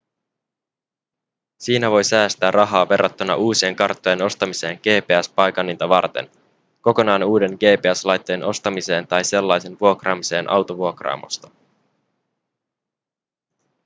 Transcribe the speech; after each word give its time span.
siinä 1.59 1.91
voi 1.91 2.03
säästää 2.03 2.51
rahaa 2.51 2.89
verrattuna 2.89 3.35
uusien 3.35 3.75
karttojen 3.75 4.21
ostamiseen 4.21 4.77
gps-paikanninta 4.77 5.89
varten 5.89 6.31
kokonaan 6.81 7.23
uuden 7.23 7.51
gps-laitteen 7.51 8.43
ostamiseen 8.43 9.07
tai 9.07 9.23
sellaisen 9.23 9.77
vuokraamiseen 9.79 10.49
autovuokraamosta 10.49 11.49